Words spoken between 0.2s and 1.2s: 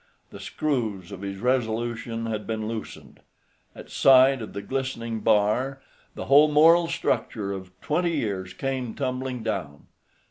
The screws